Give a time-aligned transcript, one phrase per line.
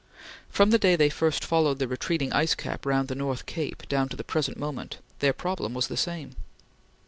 [0.49, 4.09] From the day they first followed the retreating ice cap round the North Cape, down
[4.09, 6.31] to the present moment, their problem was the same.